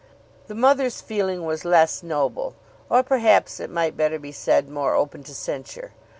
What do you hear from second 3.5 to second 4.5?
it might better be